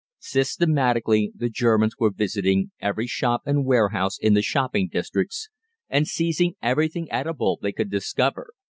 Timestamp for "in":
4.17-4.33